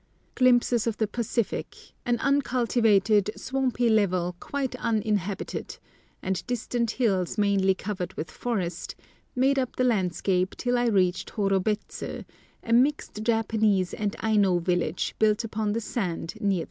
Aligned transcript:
Glimpses 0.33 0.87
of 0.87 0.97
the 0.97 1.05
Pacific, 1.05 1.75
an 2.07 2.17
uncultivated, 2.21 3.29
swampy 3.37 3.87
level 3.87 4.35
quite 4.39 4.73
uninhabited, 4.77 5.77
and 6.23 6.43
distant 6.47 6.89
hills 6.89 7.37
mainly 7.37 7.75
covered 7.75 8.11
with 8.15 8.31
forest, 8.31 8.95
made 9.35 9.59
up 9.59 9.75
the 9.75 9.83
landscape 9.83 10.55
till 10.57 10.75
I 10.79 10.87
reached 10.87 11.29
Horobets, 11.29 12.01
a 12.63 12.73
mixed 12.73 13.21
Japanese 13.21 13.93
and 13.93 14.15
Aino 14.23 14.57
village 14.57 15.13
built 15.19 15.43
upon 15.43 15.73
the 15.73 15.79
sand 15.79 16.33
near 16.39 16.49
the 16.49 16.55
sea. 16.55 16.59